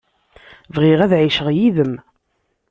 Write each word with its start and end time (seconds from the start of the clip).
Bɣiɣ 0.75 0.99
ad 1.01 1.11
ɛiceɣ 1.19 1.47
yid-m. 1.55 1.93